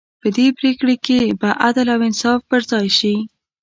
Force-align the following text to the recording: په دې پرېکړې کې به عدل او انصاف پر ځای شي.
په 0.21 0.27
دې 0.35 0.47
پرېکړې 0.59 0.95
کې 1.05 1.19
به 1.39 1.49
عدل 1.65 1.87
او 1.95 1.99
انصاف 2.07 2.39
پر 2.49 2.61
ځای 2.71 2.87
شي. 2.99 3.15